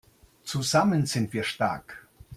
[0.43, 2.07] Zusammen sind wir stark!